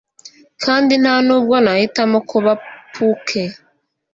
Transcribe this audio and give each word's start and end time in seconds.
Kandi 0.63 0.93
nta 1.01 1.15
nubwo 1.25 1.55
nahitamo 1.63 2.17
kuba 2.29 2.51
puke 2.93 3.43